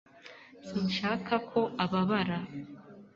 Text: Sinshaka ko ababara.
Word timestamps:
Sinshaka 0.67 1.33
ko 1.49 1.59
ababara. 1.83 2.37